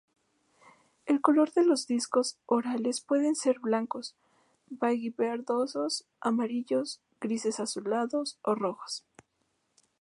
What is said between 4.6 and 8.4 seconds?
beige-verdoso, amarillo, gris-azulado